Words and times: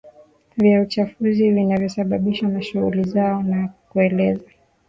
vya 0.57 0.81
uchafuzi 0.81 1.51
vinavyosababishwa 1.51 2.49
na 2.49 2.61
shughuli 2.61 3.03
zao 3.03 3.43
na 3.43 3.67
kueleza 3.89 4.43